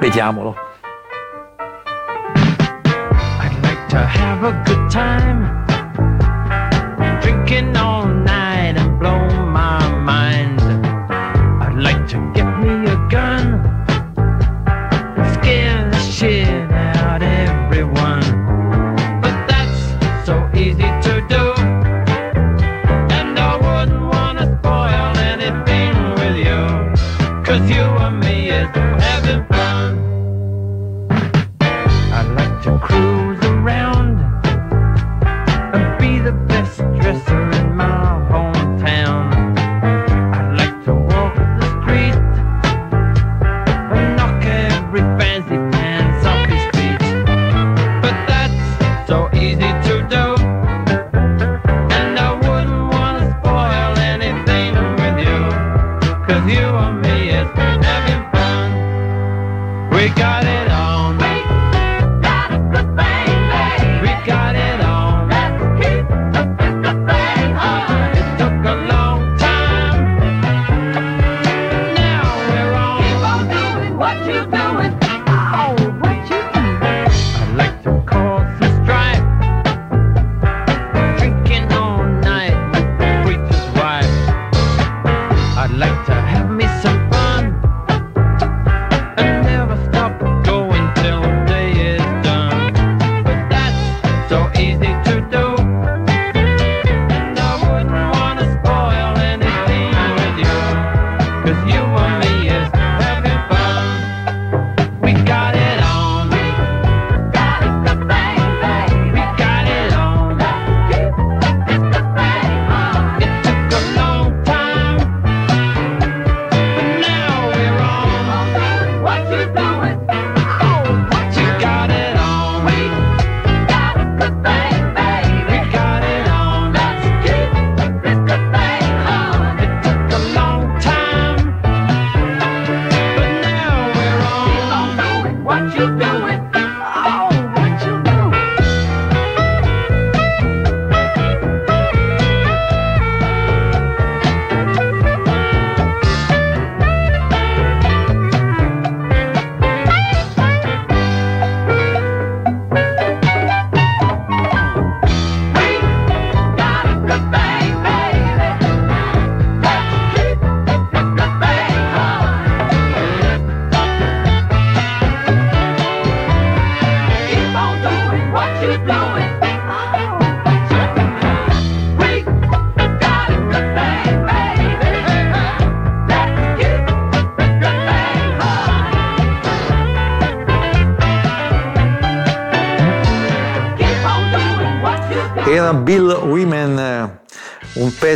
Vediamolo. 0.00 0.56
I'd 3.38 3.52
like 3.62 3.86
to 3.90 3.96
have 3.96 4.44
a 4.44 4.62
good 4.64 4.90
time. 4.90 5.62
Drinking 7.20 7.76
all 7.76 8.08
night 8.08 8.43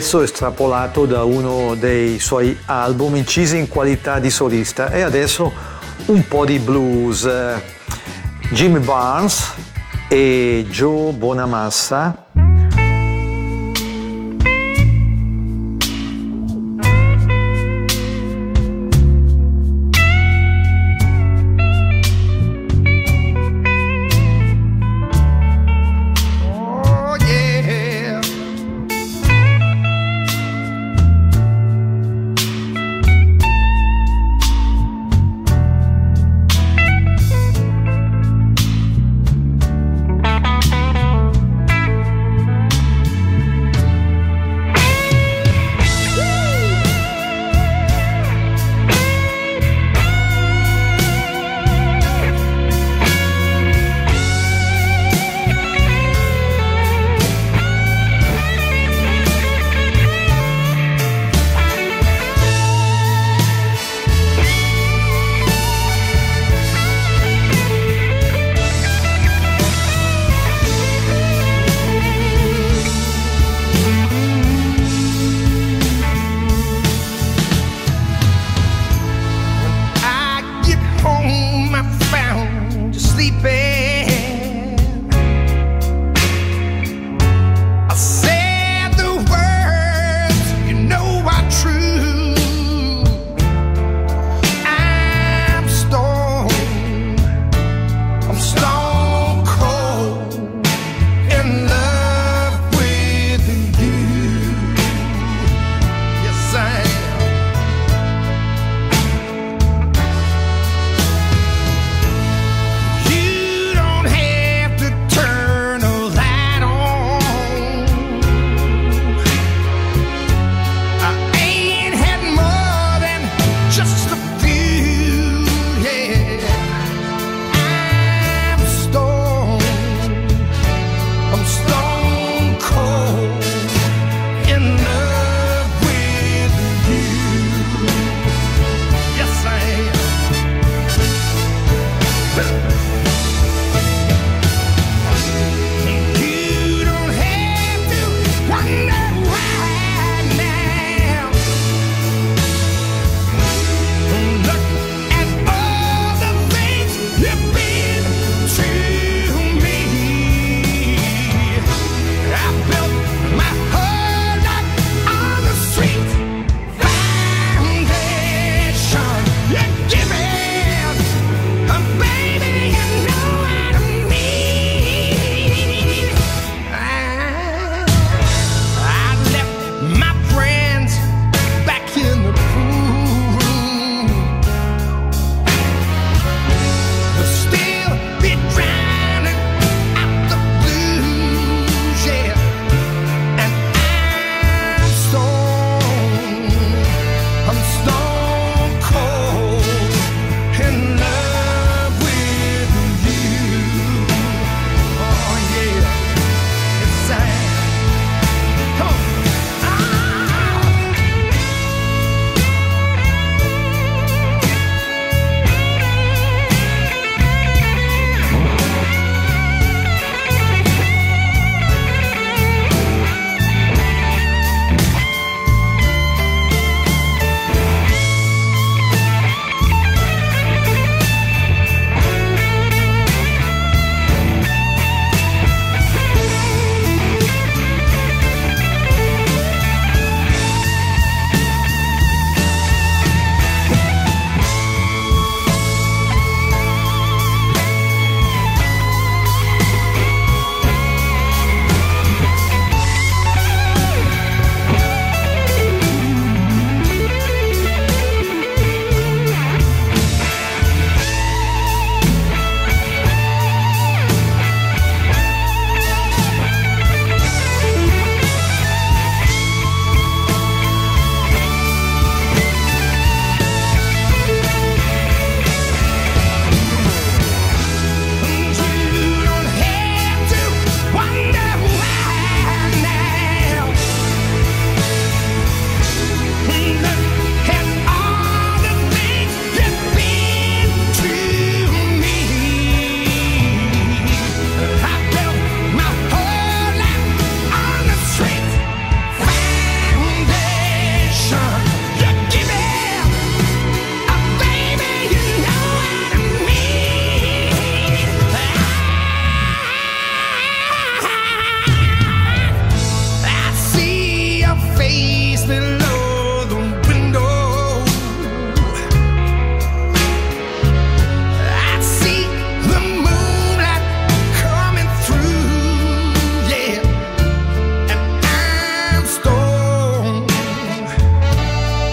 pezzo 0.09 0.23
estrapolato 0.23 1.05
da 1.05 1.25
uno 1.25 1.75
dei 1.75 2.19
suoi 2.19 2.59
album 2.65 3.17
incisi 3.17 3.59
in 3.59 3.69
qualità 3.69 4.19
di 4.19 4.31
solista 4.31 4.91
e 4.91 5.03
adesso 5.03 5.53
un 6.07 6.27
po' 6.27 6.47
di 6.47 6.59
blues. 6.59 7.29
Jimmy 8.51 8.79
Barnes 8.79 9.53
e 10.09 10.67
Joe 10.71 11.13
Bonamassa 11.13 12.28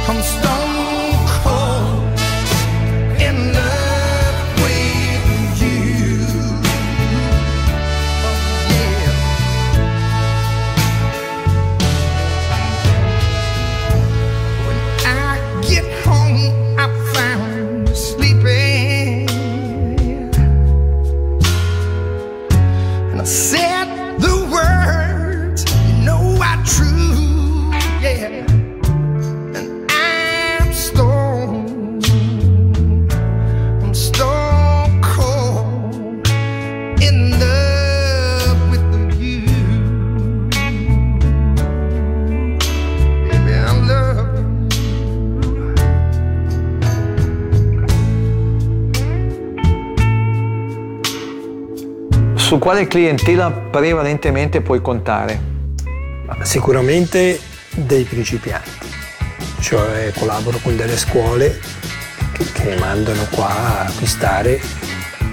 I'm 0.08 0.22
stuck. 0.22 0.55
Quale 52.86 52.88
clientela 52.88 53.52
prevalentemente 53.52 54.62
puoi 54.62 54.82
contare? 54.82 55.54
Sicuramente 56.42 57.40
dei 57.72 58.04
principianti, 58.04 58.88
cioè 59.60 60.12
collaboro 60.18 60.60
con 60.62 60.76
delle 60.76 60.98
scuole 60.98 61.60
che, 62.32 62.46
che 62.52 62.76
mandano 62.78 63.26
qua 63.32 63.48
a 63.48 63.80
acquistare. 63.86 64.60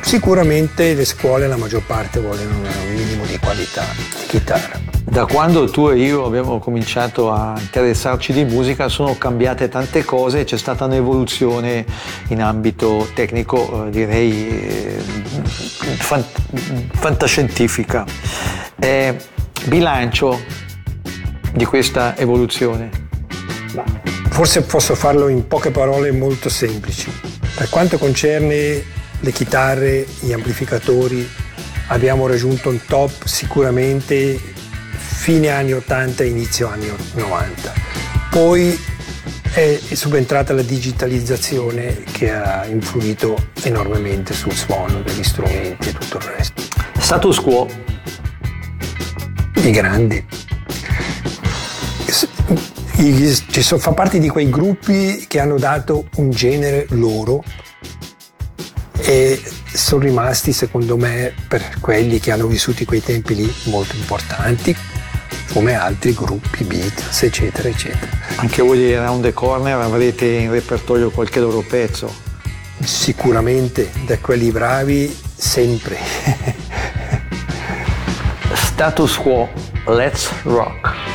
Sicuramente 0.00 0.94
le 0.94 1.05
scuole, 1.05 1.46
la 1.46 1.57
maggior 1.57 1.82
parte, 1.82 2.20
vogliono 2.20 2.57
un 2.57 2.94
minimo 2.94 3.24
di 3.24 3.38
qualità 3.38 3.84
di 3.96 4.26
chitarra. 4.26 4.80
Da 5.05 5.26
quando 5.26 5.68
tu 5.70 5.90
e 5.90 5.98
io 5.98 6.24
abbiamo 6.24 6.59
cominciato 6.59 7.30
a 7.30 7.55
interessarci 7.59 8.32
di 8.32 8.44
musica 8.44 8.88
sono 8.88 9.18
cambiate 9.18 9.68
tante 9.68 10.05
cose, 10.05 10.44
c'è 10.44 10.57
stata 10.57 10.86
un'evoluzione 10.86 11.84
in 12.28 12.40
ambito 12.40 13.07
tecnico, 13.12 13.86
eh, 13.86 13.90
direi 13.90 14.48
eh, 14.48 14.96
fan- 16.12 16.90
fantascientifica. 16.92 18.04
Eh, 18.78 19.16
bilancio 19.64 20.40
di 21.52 21.64
questa 21.64 22.16
evoluzione. 22.18 22.90
Forse 24.28 24.62
posso 24.62 24.94
farlo 24.94 25.28
in 25.28 25.46
poche 25.46 25.70
parole 25.70 26.10
molto 26.10 26.48
semplici. 26.48 27.10
Per 27.54 27.68
quanto 27.68 27.98
concerne 27.98 28.82
le 29.20 29.32
chitarre, 29.32 30.06
gli 30.20 30.32
amplificatori, 30.32 31.26
abbiamo 31.88 32.26
raggiunto 32.26 32.68
un 32.68 32.80
top 32.86 33.24
sicuramente 33.24 34.38
fine 34.90 35.48
anni 35.48 35.72
80 35.72 36.24
e 36.24 36.26
inizio 36.26 36.68
anni 36.68 36.90
90. 37.14 37.72
Poi 38.30 38.78
è 39.53 39.78
subentrata 39.92 40.55
la 40.55 40.62
digitalizzazione 40.62 42.05
che 42.11 42.32
ha 42.32 42.64
influito 42.66 43.50
enormemente 43.64 44.32
sul 44.32 44.55
suono 44.55 45.03
degli 45.03 45.22
strumenti 45.22 45.90
e 45.90 45.92
tutto 45.92 46.16
il 46.16 46.22
resto. 46.22 46.62
Status 46.98 47.38
quo, 47.38 47.68
I 49.57 49.70
grandi. 49.70 50.24
So- 52.07 53.78
fa 53.78 53.92
parte 53.92 54.18
di 54.18 54.28
quei 54.28 54.48
gruppi 54.48 55.26
che 55.28 55.38
hanno 55.38 55.59
dato 55.59 56.09
un 56.16 56.30
genere 56.30 56.86
loro 56.90 57.42
e 59.00 59.42
sono 59.72 60.03
rimasti 60.03 60.53
secondo 60.53 60.96
me 60.96 61.34
per 61.48 61.78
quelli 61.80 62.20
che 62.20 62.30
hanno 62.30 62.46
vissuto 62.46 62.84
quei 62.84 63.03
tempi 63.03 63.34
lì 63.34 63.53
molto 63.64 63.96
importanti 63.96 64.74
come 65.53 65.74
altri 65.74 66.14
gruppi, 66.14 66.64
Beatles 66.64 67.22
eccetera 67.22 67.68
eccetera. 67.68 68.11
anche 68.36 68.62
voi 68.62 68.78
di 68.78 68.94
Round 68.94 69.22
the 69.22 69.32
Corner 69.34 69.78
avrete 69.78 70.24
in 70.26 70.50
repertorio 70.50 71.11
qualche 71.11 71.40
loro 71.40 71.61
pezzo. 71.61 72.12
Sicuramente 72.82 73.90
da 74.07 74.18
quelli 74.18 74.50
bravi 74.50 75.14
sempre. 75.36 75.98
Status 78.55 79.16
quo, 79.16 79.48
let's 79.86 80.30
rock. 80.44 81.11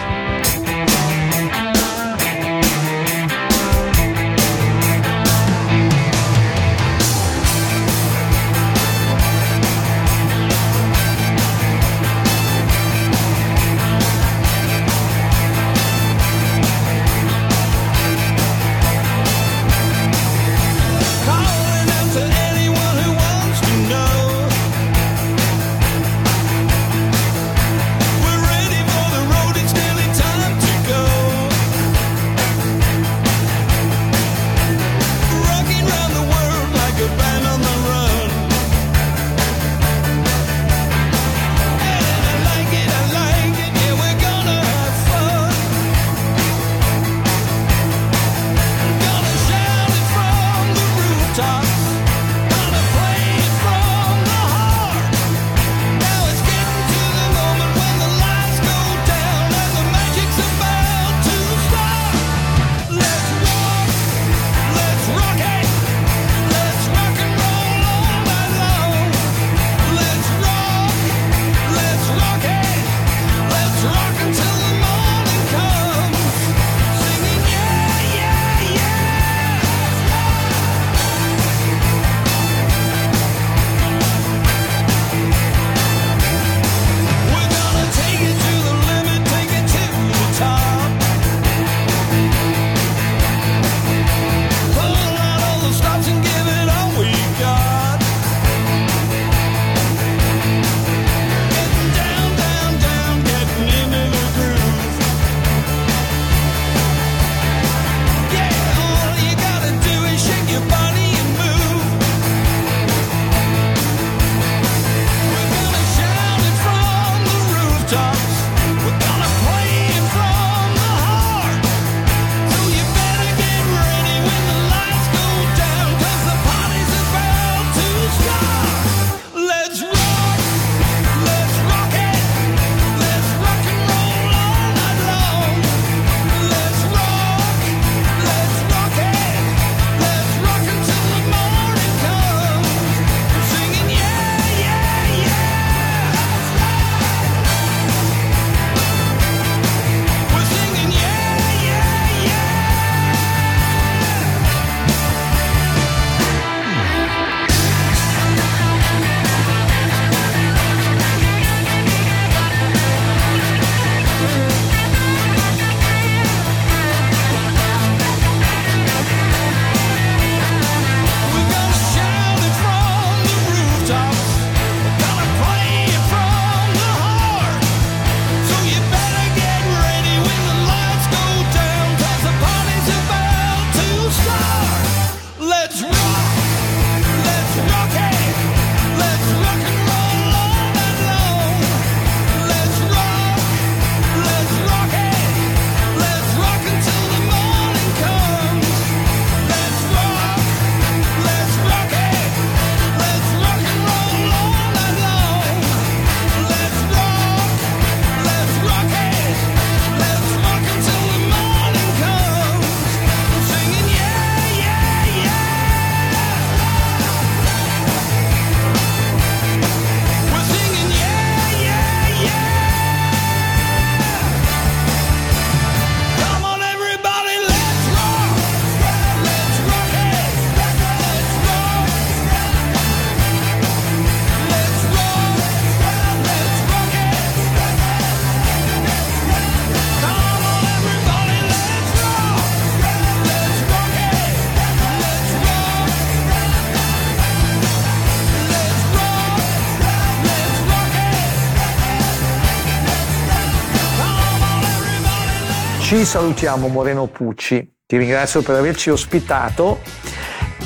Salutiamo 256.07 256.69
Moreno 256.69 257.07
Pucci, 257.07 257.69
ti 257.85 257.97
ringrazio 257.97 258.41
per 258.41 258.55
averci 258.55 258.89
ospitato. 258.89 259.81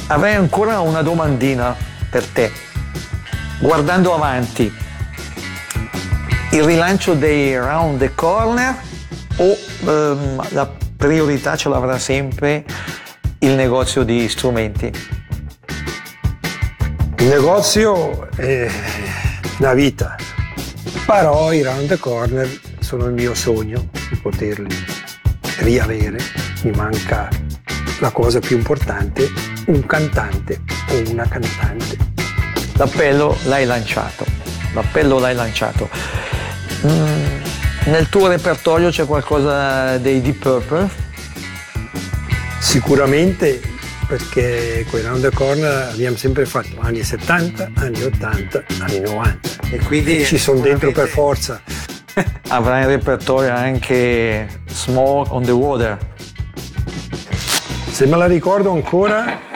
Avrei 0.05 0.35
ancora 0.35 0.81
una 0.81 1.01
domandina 1.01 1.75
per 2.11 2.23
te. 2.27 2.51
Guardando 3.59 4.13
avanti, 4.13 4.71
il 6.51 6.63
rilancio 6.63 7.15
dei 7.15 7.57
Round 7.57 7.97
the 7.97 8.13
Corner 8.13 8.75
o 9.37 9.57
ehm, 9.89 10.47
la 10.49 10.71
priorità 10.95 11.55
ce 11.55 11.69
l'avrà 11.69 11.97
sempre 11.97 12.63
il 13.39 13.53
negozio 13.53 14.03
di 14.03 14.29
strumenti? 14.29 14.93
Il 17.17 17.25
negozio 17.25 18.29
è 18.35 18.69
una 19.57 19.73
vita, 19.73 20.15
però 21.07 21.51
i 21.51 21.63
round 21.63 21.87
the 21.87 21.97
corner 21.97 22.47
sono 22.79 23.05
il 23.05 23.13
mio 23.13 23.33
sogno 23.33 23.89
di 24.07 24.17
poterli 24.17 24.90
riavere. 25.62 26.20
Mi 26.64 26.72
manca 26.72 27.30
la 27.99 28.12
cosa 28.12 28.39
più 28.39 28.57
importante, 28.57 29.30
un 29.68 29.86
cantante 29.86 30.62
o 30.89 31.09
una 31.09 31.28
cantante. 31.28 31.97
L'appello 32.74 33.38
l'hai 33.45 33.66
lanciato, 33.66 34.26
l'appello 34.74 35.20
l'hai 35.20 35.36
lanciato. 35.36 35.89
Mm, 36.86 37.41
nel 37.86 38.09
tuo 38.09 38.28
repertorio 38.28 38.89
c'è 38.89 39.05
qualcosa 39.05 39.97
dei 39.97 40.22
Deep 40.22 40.38
Purple? 40.38 40.89
Sicuramente 42.59 43.62
perché 44.07 44.86
con 44.89 44.99
i 44.99 45.03
round 45.03 45.22
the 45.22 45.32
corner 45.32 45.89
abbiamo 45.89 46.18
sempre 46.18 46.45
fatto 46.45 46.80
anni 46.82 47.01
70, 47.01 47.72
anni 47.76 48.03
80, 48.03 48.64
anni 48.80 48.99
90 48.99 49.49
E 49.72 49.78
quindi 49.78 50.26
ci 50.26 50.38
sono 50.38 50.59
dentro 50.59 50.91
per 50.91 51.07
forza. 51.07 51.62
Avrai 52.49 52.84
in 52.84 52.88
repertorio 52.88 53.53
anche 53.53 54.47
Smoke 54.68 55.30
on 55.32 55.43
the 55.43 55.51
Water. 55.51 55.97
Se 57.89 58.05
me 58.05 58.18
la 58.18 58.28
ricordo 58.28 58.72
ancora, 58.72 59.49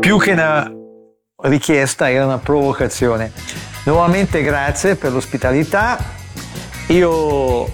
Più 0.00 0.16
che 0.16 0.32
una 0.32 0.72
richiesta 1.42 2.10
era 2.10 2.24
una 2.24 2.38
provocazione. 2.38 3.30
Nuovamente 3.84 4.42
grazie 4.42 4.96
per 4.96 5.12
l'ospitalità. 5.12 5.98
Io 6.86 7.70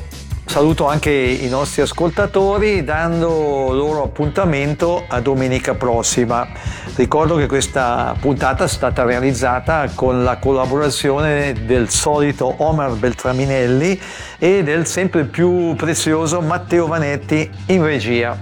saluto 0.47 0.87
anche 0.87 1.11
i 1.11 1.49
nostri 1.49 1.83
ascoltatori 1.83 2.85
dando 2.85 3.73
loro 3.73 4.03
appuntamento 4.03 5.05
a 5.09 5.21
domenica 5.21 5.75
prossima. 5.75 6.47
Ricordo 6.95 7.37
che 7.37 7.47
questa 7.47 8.15
puntata 8.21 8.65
è 8.65 8.69
stata 8.69 9.05
realizzata 9.05 9.91
con 9.95 10.23
la 10.23 10.37
collaborazione 10.37 11.55
del 11.67 11.89
solito 11.89 12.55
Omar 12.59 12.93
Beltraminelli 12.93 14.01
e 14.39 14.63
del 14.63 14.87
sempre 14.87 15.25
più 15.25 15.75
prezioso 15.75 16.41
Matteo 16.41 16.87
Vanetti 16.87 17.51
in 17.67 17.83
regia. 17.83 18.37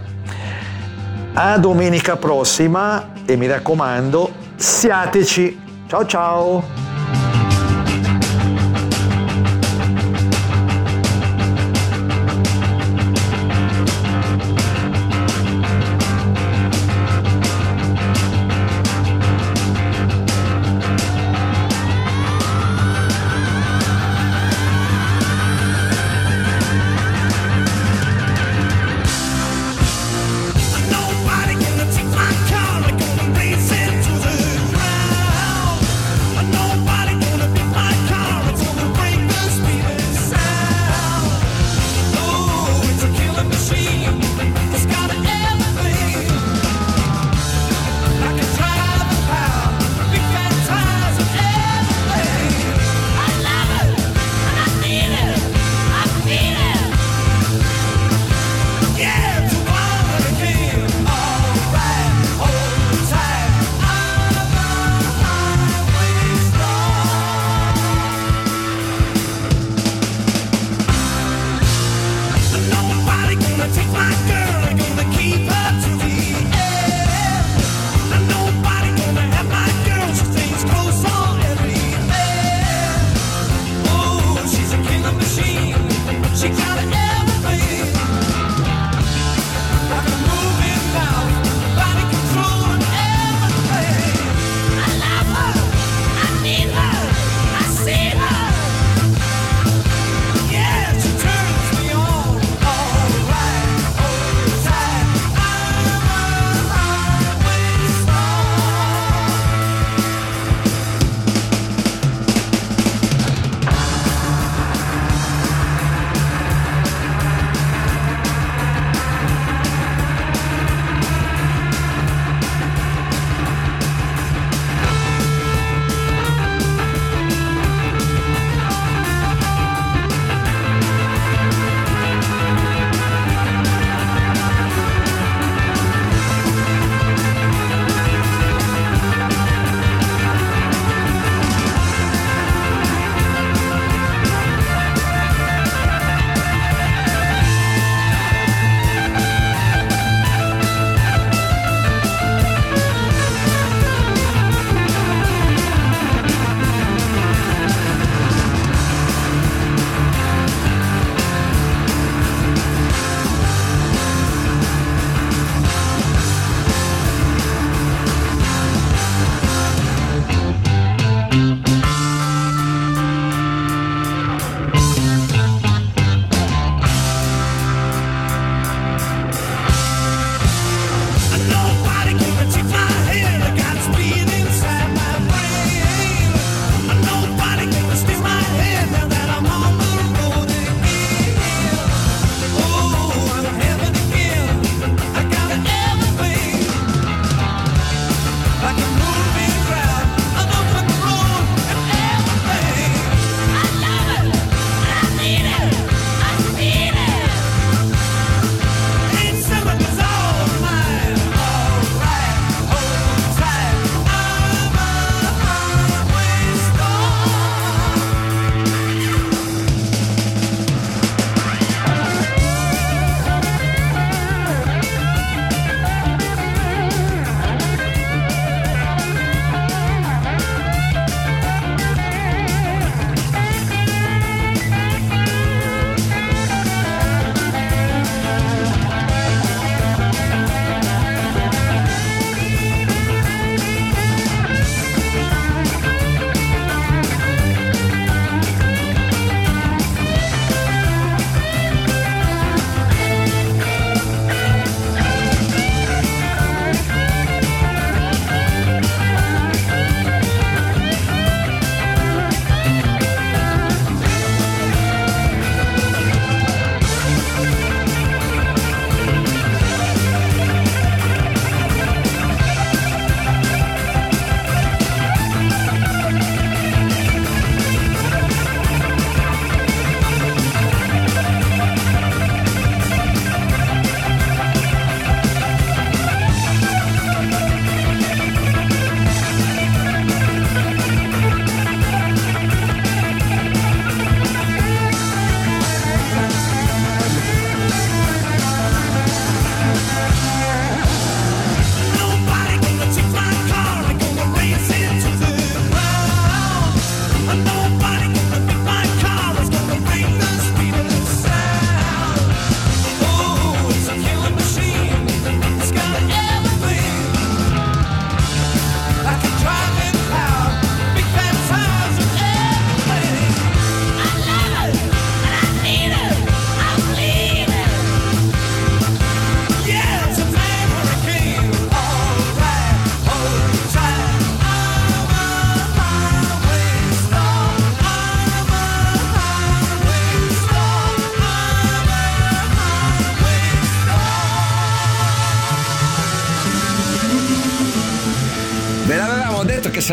A 1.35 1.57
domenica 1.57 2.17
prossima 2.17 3.13
e 3.25 3.37
mi 3.37 3.47
raccomando, 3.47 4.31
siateci. 4.57 5.61
Ciao 5.87 6.07
ciao! 6.07 6.92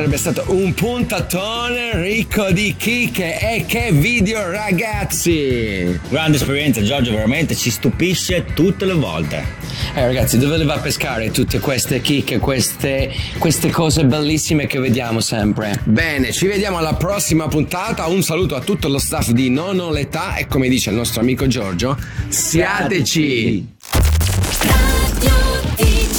Sarebbe 0.09 0.17
stato 0.17 0.43
un 0.55 0.73
puntatone 0.73 2.01
ricco 2.01 2.51
di 2.51 2.73
chicche 2.75 3.39
e 3.39 3.65
che 3.67 3.91
video 3.91 4.49
ragazzi! 4.49 5.99
Grande 6.09 6.37
esperienza, 6.37 6.81
Giorgio, 6.81 7.11
veramente 7.11 7.55
ci 7.55 7.69
stupisce 7.69 8.45
tutte 8.55 8.85
le 8.85 8.93
volte. 8.93 9.45
Eh 9.93 10.05
ragazzi, 10.05 10.39
dove 10.39 10.57
le 10.57 10.65
va 10.65 10.75
a 10.75 10.79
pescare 10.79 11.29
tutte 11.29 11.59
queste 11.59 12.01
chicche, 12.01 12.39
queste, 12.39 13.13
queste 13.37 13.69
cose 13.69 14.05
bellissime 14.05 14.65
che 14.65 14.79
vediamo 14.79 15.19
sempre? 15.19 15.79
Bene, 15.83 16.31
ci 16.31 16.47
vediamo 16.47 16.77
alla 16.77 16.95
prossima 16.95 17.47
puntata. 17.47 18.07
Un 18.07 18.23
saluto 18.23 18.55
a 18.55 18.61
tutto 18.61 18.87
lo 18.87 18.99
staff 18.99 19.29
di 19.29 19.49
Non 19.49 19.79
ho 19.79 19.91
l'età 19.91 20.35
e 20.37 20.47
come 20.47 20.69
dice 20.69 20.89
il 20.89 20.95
nostro 20.95 21.21
amico 21.21 21.45
Giorgio, 21.45 21.97
siateci! 22.29 23.77